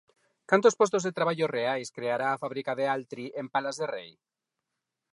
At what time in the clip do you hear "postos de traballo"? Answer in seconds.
0.79-1.47